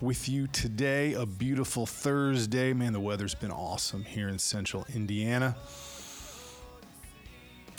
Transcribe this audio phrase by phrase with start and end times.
[0.00, 1.14] with you today.
[1.14, 2.72] A beautiful Thursday.
[2.72, 5.56] Man, the weather's been awesome here in central Indiana.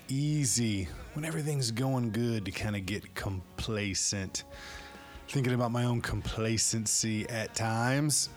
[0.08, 4.44] Easy when everything's going good to kind of get complacent.
[5.28, 8.30] Thinking about my own complacency at times.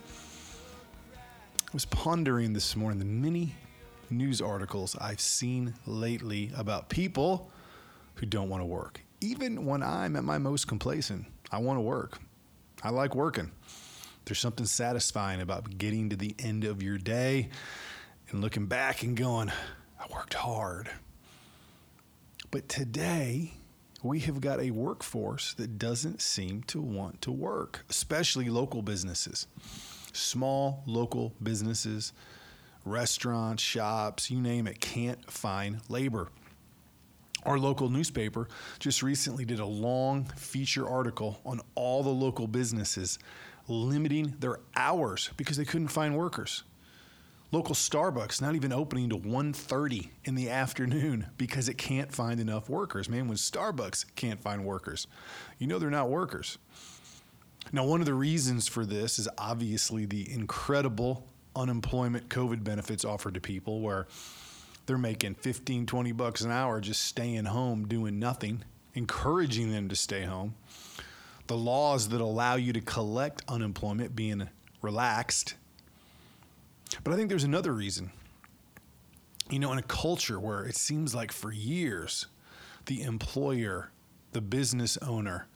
[1.16, 3.54] I was pondering this morning the many
[4.10, 7.50] news articles I've seen lately about people
[8.16, 9.00] who don't want to work.
[9.22, 12.18] Even when I'm at my most complacent, I want to work.
[12.84, 13.52] I like working.
[14.24, 17.48] There's something satisfying about getting to the end of your day
[18.30, 19.50] and looking back and going,
[20.00, 20.90] I worked hard.
[22.50, 23.52] But today,
[24.02, 29.46] we have got a workforce that doesn't seem to want to work, especially local businesses,
[30.12, 32.12] small local businesses,
[32.84, 36.30] restaurants, shops, you name it, can't find labor.
[37.44, 38.48] Our local newspaper
[38.78, 43.18] just recently did a long feature article on all the local businesses
[43.68, 46.62] limiting their hours because they couldn't find workers.
[47.50, 52.70] Local Starbucks not even opening to 1:30 in the afternoon because it can't find enough
[52.70, 53.10] workers.
[53.10, 55.06] Man, when Starbucks can't find workers,
[55.58, 56.56] you know they're not workers.
[57.70, 63.34] Now, one of the reasons for this is obviously the incredible unemployment COVID benefits offered
[63.34, 64.06] to people where
[64.86, 68.64] they're making 15, 20 bucks an hour just staying home doing nothing,
[68.94, 70.54] encouraging them to stay home.
[71.46, 74.48] The laws that allow you to collect unemployment being
[74.80, 75.54] relaxed.
[77.04, 78.10] But I think there's another reason.
[79.50, 82.26] You know, in a culture where it seems like for years,
[82.86, 83.90] the employer,
[84.32, 85.46] the business owner,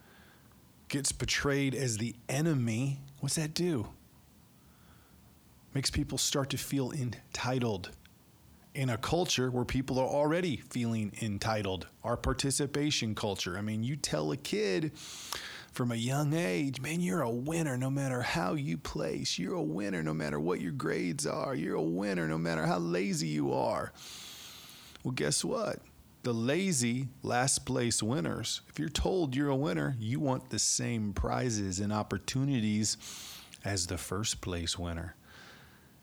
[0.89, 3.89] gets portrayed as the enemy, what's that do?
[5.75, 7.91] Makes people start to feel entitled
[8.77, 11.87] in a culture where people are already feeling entitled.
[12.05, 13.57] Our participation culture.
[13.57, 14.93] I mean, you tell a kid
[15.73, 19.39] from a young age, man, you're a winner no matter how you place.
[19.39, 21.55] You're a winner no matter what your grades are.
[21.55, 23.93] You're a winner no matter how lazy you are.
[25.03, 25.81] Well, guess what?
[26.23, 31.15] The lazy last place winners, if you're told you're a winner, you want the same
[31.15, 32.99] prizes and opportunities
[33.65, 35.17] as the first place winner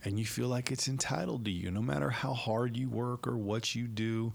[0.04, 3.38] and you feel like it's entitled to you, no matter how hard you work or
[3.38, 4.34] what you do.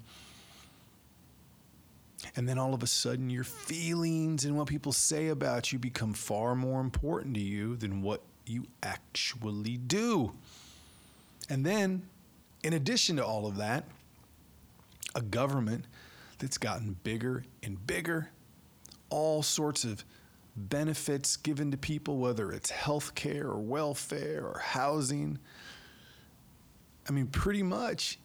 [2.34, 6.14] And then all of a sudden, your feelings and what people say about you become
[6.14, 10.32] far more important to you than what you actually do.
[11.48, 12.02] And then,
[12.64, 13.84] in addition to all of that,
[15.14, 15.84] a government
[16.38, 18.30] that's gotten bigger and bigger,
[19.10, 20.04] all sorts of
[20.58, 25.38] benefits given to people, whether it's health care or welfare or housing.
[27.08, 28.18] I mean, pretty much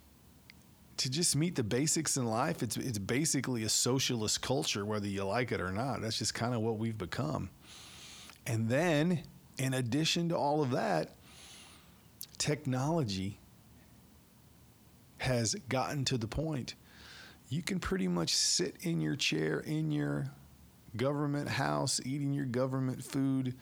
[0.98, 5.24] to just meet the basics in life, it's, it's basically a socialist culture, whether you
[5.24, 6.02] like it or not.
[6.02, 7.50] That's just kind of what we've become.
[8.46, 9.24] And then,
[9.58, 11.16] in addition to all of that,
[12.38, 13.40] technology
[15.18, 16.76] has gotten to the point
[17.54, 20.26] you can pretty much sit in your chair in your
[20.96, 23.56] government house, eating your government food,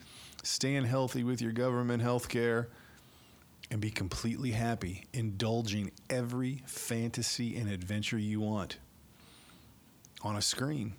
[0.43, 2.69] staying healthy with your government health care,
[3.69, 8.77] and be completely happy, indulging every fantasy and adventure you want
[10.23, 10.93] on a screen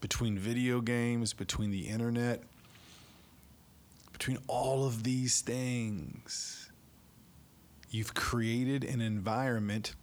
[0.00, 2.42] between video games, between the internet,
[4.12, 6.70] between all of these things.
[7.90, 9.94] You've created an environment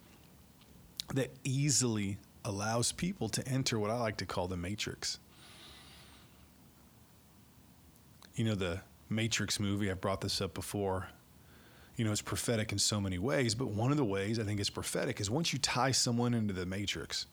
[1.14, 5.18] that easily allows people to enter what I like to call the matrix.
[8.34, 11.08] You know, the Matrix movie, I've brought this up before.
[11.96, 14.58] You know, it's prophetic in so many ways, but one of the ways I think
[14.58, 17.26] it's prophetic is once you tie someone into the Matrix,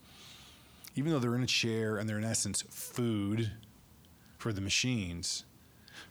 [0.96, 3.52] even though they're in a chair and they're in essence food
[4.38, 5.46] for the machines,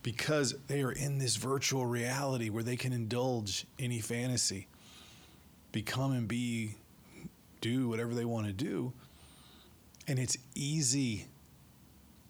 [0.03, 4.67] because they are in this virtual reality where they can indulge any fantasy,
[5.71, 6.75] become and be,
[7.61, 8.93] do whatever they want to do.
[10.09, 11.27] And it's easy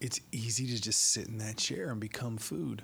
[0.01, 2.83] it's easy to just sit in that chair and become food.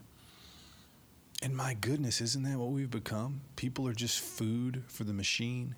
[1.43, 3.43] And my goodness, isn't that what we've become?
[3.57, 5.75] People are just food for the machine,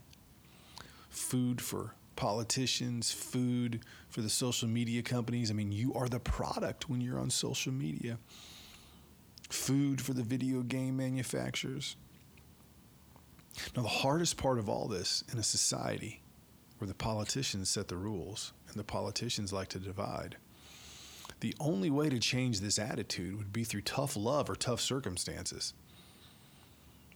[1.11, 5.51] food for politicians, food for the social media companies.
[5.51, 8.19] I mean, you are the product when you're on social media,
[9.49, 11.97] food for the video game manufacturers.
[13.77, 16.23] Now, the hardest part of all this in a society
[16.79, 20.37] where the politicians set the rules and the politicians like to divide,
[21.41, 25.73] the only way to change this attitude would be through tough love or tough circumstances.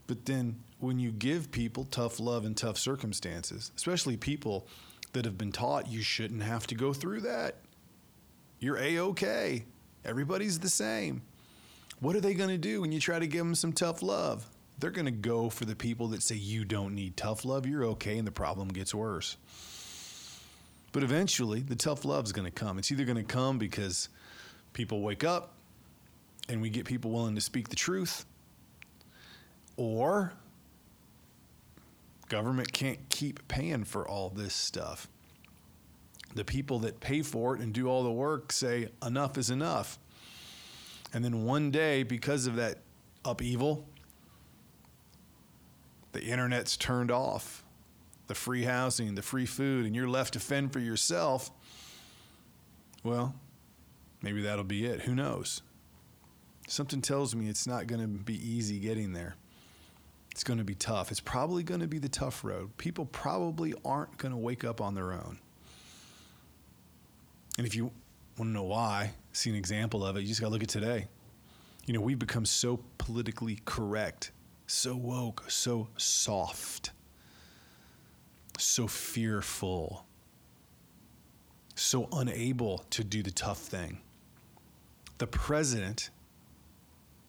[0.06, 4.66] But then, when you give people tough love and tough circumstances, especially people
[5.12, 7.56] that have been taught you shouldn't have to go through that,
[8.58, 9.64] you're A OK.
[10.04, 11.22] Everybody's the same.
[12.00, 14.48] What are they going to do when you try to give them some tough love?
[14.78, 17.84] They're going to go for the people that say you don't need tough love, you're
[17.84, 19.36] okay, and the problem gets worse.
[20.92, 22.78] But eventually, the tough love is going to come.
[22.78, 24.10] It's either going to come because
[24.74, 25.54] people wake up
[26.48, 28.26] and we get people willing to speak the truth,
[29.76, 30.32] or
[32.28, 35.08] government can't keep paying for all this stuff.
[36.34, 39.98] The people that pay for it and do all the work say enough is enough.
[41.12, 42.78] And then one day, because of that
[43.24, 43.86] upheaval,
[46.12, 47.64] the internet's turned off,
[48.32, 51.50] the free housing, the free food, and you're left to fend for yourself.
[53.05, 53.34] Well,
[54.23, 55.02] maybe that'll be it.
[55.02, 55.61] Who knows?
[56.67, 59.34] Something tells me it's not going to be easy getting there.
[60.31, 61.11] It's going to be tough.
[61.11, 62.75] It's probably going to be the tough road.
[62.79, 65.38] People probably aren't going to wake up on their own.
[67.58, 67.93] And if you
[68.38, 70.70] want to know why, see an example of it, you just got to look at
[70.70, 71.06] today.
[71.85, 74.32] You know, we've become so politically correct,
[74.67, 76.93] so woke, so soft,
[78.62, 80.06] so fearful,
[81.75, 84.00] so unable to do the tough thing.
[85.19, 86.11] The president,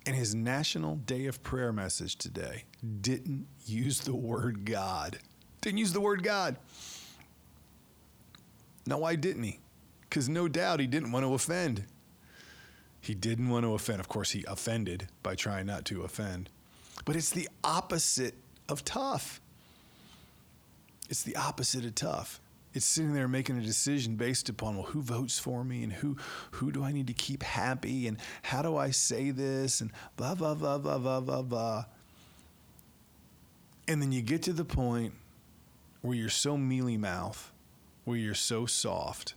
[0.05, 2.65] in his National Day of Prayer message today,
[3.01, 5.19] didn't use the word God.
[5.61, 6.57] Didn't use the word God.
[8.85, 9.59] Now, why didn't he?
[10.01, 11.85] Because no doubt he didn't want to offend.
[12.99, 13.99] He didn't want to offend.
[13.99, 16.49] Of course, he offended by trying not to offend.
[17.05, 18.35] But it's the opposite
[18.69, 19.41] of tough.
[21.09, 22.39] It's the opposite of tough.
[22.73, 26.17] It's sitting there making a decision based upon well, who votes for me and who
[26.51, 30.33] who do I need to keep happy and how do I say this and blah
[30.33, 31.85] blah blah blah blah blah blah.
[33.87, 35.13] And then you get to the point
[36.01, 37.51] where you're so mealy mouth,
[38.05, 39.35] where you're so soft,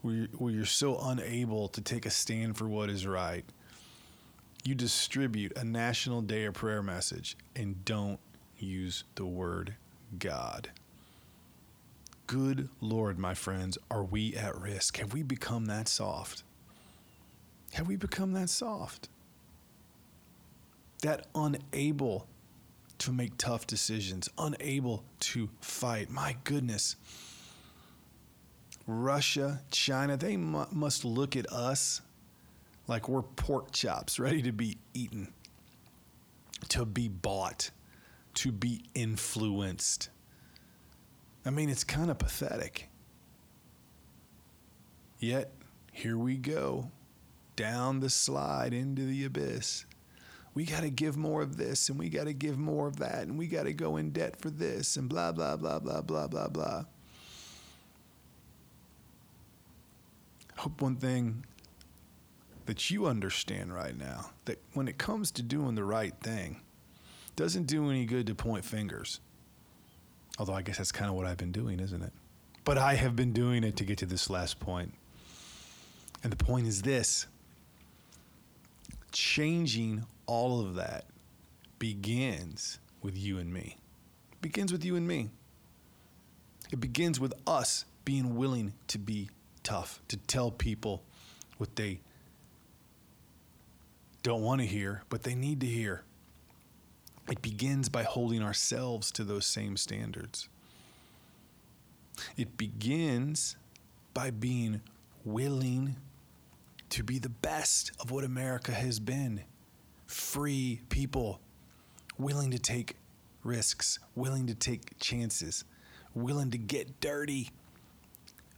[0.00, 3.44] where you're, where you're so unable to take a stand for what is right,
[4.64, 8.18] you distribute a National Day of Prayer message and don't
[8.58, 9.74] use the word
[10.18, 10.70] God.
[12.26, 14.96] Good Lord, my friends, are we at risk?
[14.98, 16.42] Have we become that soft?
[17.72, 19.08] Have we become that soft?
[21.02, 22.26] That unable
[22.98, 26.10] to make tough decisions, unable to fight.
[26.10, 26.96] My goodness.
[28.86, 32.00] Russia, China, they mu- must look at us
[32.88, 35.32] like we're pork chops ready to be eaten,
[36.68, 37.70] to be bought,
[38.36, 40.10] to be influenced.
[41.44, 42.88] I mean, it's kind of pathetic.
[45.18, 45.52] Yet,
[45.92, 46.90] here we go,
[47.56, 49.86] down the slide into the abyss.
[50.54, 53.22] We got to give more of this, and we got to give more of that,
[53.26, 56.26] and we got to go in debt for this, and blah, blah, blah, blah, blah,
[56.26, 56.84] blah, blah.
[60.56, 61.44] Hope one thing
[62.66, 66.60] that you understand right now that when it comes to doing the right thing,
[67.36, 69.20] doesn't do any good to point fingers.
[70.38, 72.12] Although I guess that's kind of what I've been doing, isn't it?
[72.64, 74.94] But I have been doing it to get to this last point.
[76.22, 77.26] And the point is this
[79.12, 81.04] changing all of that
[81.78, 83.76] begins with you and me.
[84.32, 85.30] It begins with you and me.
[86.70, 89.30] It begins with us being willing to be
[89.62, 91.02] tough, to tell people
[91.58, 92.00] what they
[94.22, 96.02] don't want to hear, but they need to hear.
[97.30, 100.48] It begins by holding ourselves to those same standards.
[102.36, 103.56] It begins
[104.14, 104.80] by being
[105.24, 105.96] willing
[106.90, 109.42] to be the best of what America has been
[110.06, 111.40] free people,
[112.16, 112.96] willing to take
[113.42, 115.64] risks, willing to take chances,
[116.14, 117.50] willing to get dirty,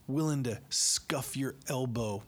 [0.07, 2.23] willing to scuff your elbow.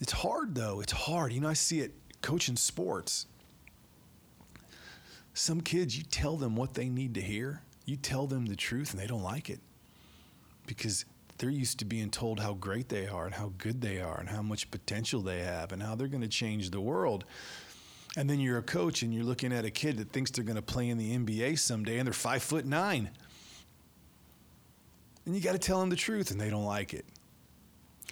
[0.00, 0.80] It's hard though.
[0.80, 1.32] It's hard.
[1.32, 3.26] You know, I see it coaching sports.
[5.34, 8.92] Some kids, you tell them what they need to hear, you tell them the truth,
[8.92, 9.58] and they don't like it
[10.66, 11.04] because
[11.38, 14.28] they're used to being told how great they are and how good they are and
[14.28, 17.24] how much potential they have and how they're going to change the world.
[18.16, 20.56] And then you're a coach and you're looking at a kid that thinks they're going
[20.56, 23.10] to play in the NBA someday and they're five foot nine.
[25.26, 27.04] And you got to tell them the truth and they don't like it.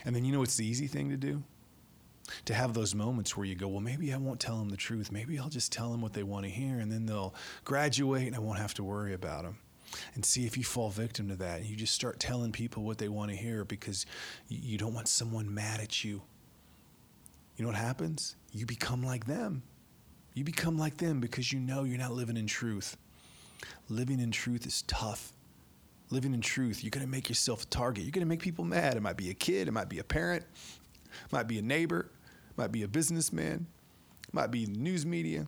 [0.05, 1.45] And then you know what's the easy thing to do?
[2.47, 5.11] To have those moments where you go, well, maybe I won't tell them the truth.
[5.11, 8.37] Maybe I'll just tell them what they want to hear, and then they'll graduate and
[8.37, 9.59] I won't have to worry about them.
[10.15, 11.67] And see if you fall victim to that.
[11.67, 14.07] You just start telling people what they want to hear because
[14.49, 16.23] you don't want someone mad at you.
[17.57, 18.37] You know what happens?
[18.53, 19.63] You become like them.
[20.35, 22.97] You become like them because you know you're not living in truth.
[23.89, 25.33] Living in truth is tough.
[26.11, 28.05] Living in truth, you're going to make yourself a target.
[28.05, 28.97] You're going to make people mad.
[28.97, 30.45] It might be a kid, it might be a parent,
[31.31, 32.11] might be a neighbor,
[32.57, 33.67] might be a businessman,
[34.33, 35.47] might be the news media.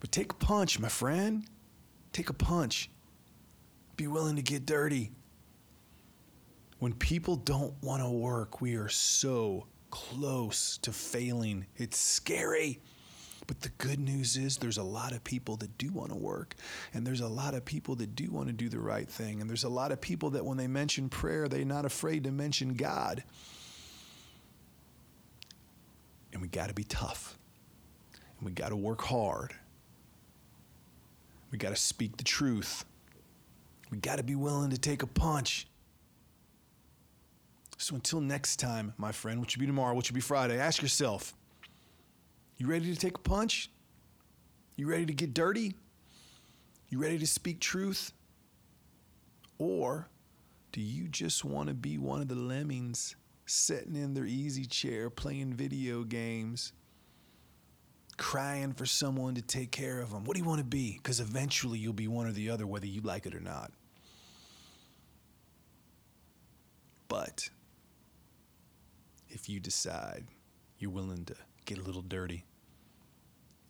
[0.00, 1.44] But take a punch, my friend.
[2.12, 2.90] Take a punch.
[3.96, 5.12] Be willing to get dirty.
[6.78, 11.66] When people don't want to work, we are so close to failing.
[11.76, 12.80] It's scary.
[13.48, 16.54] But the good news is there's a lot of people that do want to work,
[16.92, 19.48] and there's a lot of people that do want to do the right thing, and
[19.48, 22.74] there's a lot of people that when they mention prayer, they're not afraid to mention
[22.74, 23.24] God.
[26.34, 27.38] And we got to be tough,
[28.12, 29.54] and we got to work hard.
[31.50, 32.84] We got to speak the truth.
[33.90, 35.66] We got to be willing to take a punch.
[37.78, 40.82] So until next time, my friend, which will be tomorrow, which will be Friday, ask
[40.82, 41.32] yourself
[42.58, 43.70] you ready to take a punch?
[44.76, 45.74] You ready to get dirty?
[46.88, 48.12] You ready to speak truth?
[49.58, 50.08] Or
[50.72, 55.08] do you just want to be one of the lemmings sitting in their easy chair
[55.08, 56.72] playing video games,
[58.16, 60.24] crying for someone to take care of them?
[60.24, 60.94] What do you want to be?
[60.96, 63.70] Because eventually you'll be one or the other, whether you like it or not.
[67.08, 67.48] But
[69.28, 70.24] if you decide
[70.78, 71.34] you're willing to
[71.68, 72.46] get a little dirty,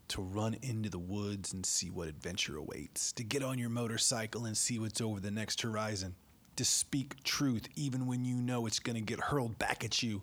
[0.06, 4.44] to run into the woods and see what adventure awaits, to get on your motorcycle
[4.44, 6.14] and see what's over the next horizon,
[6.54, 10.22] to speak truth even when you know it's going to get hurled back at you.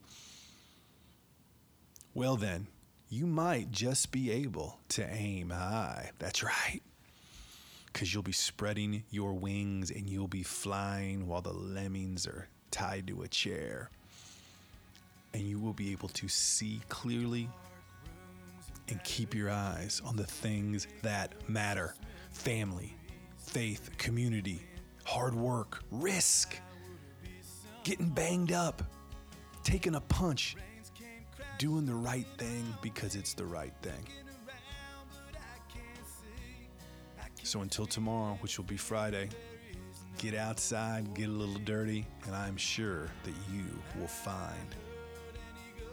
[2.14, 2.68] Well, then,
[3.10, 6.12] you might just be able to aim high.
[6.18, 6.82] That's right.
[7.88, 13.08] Because you'll be spreading your wings and you'll be flying while the lemmings are tied
[13.08, 13.90] to a chair
[15.36, 17.50] and you will be able to see clearly
[18.88, 21.94] and keep your eyes on the things that matter
[22.32, 22.96] family,
[23.38, 24.66] faith, community,
[25.04, 26.58] hard work, risk,
[27.84, 28.82] getting banged up,
[29.64, 30.56] taking a punch,
[31.58, 34.08] doing the right thing because it's the right thing.
[37.44, 39.28] So until tomorrow, which will be Friday,
[40.18, 43.66] get outside, get a little dirty, and I'm sure that you
[44.00, 44.76] will find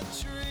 [0.00, 0.47] Just